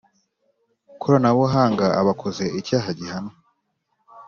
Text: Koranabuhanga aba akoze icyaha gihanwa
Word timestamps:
Koranabuhanga 1.01 1.85
aba 1.99 2.11
akoze 2.15 2.43
icyaha 2.59 2.89
gihanwa 2.99 3.33